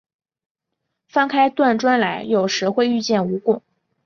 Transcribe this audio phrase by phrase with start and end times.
[1.07, 3.61] 翻开断砖来，有时会遇见蜈蚣